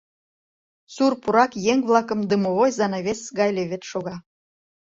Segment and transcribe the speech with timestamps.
[0.93, 4.15] Сур пурак еҥ-влакым дымовой занавес гай левед шога.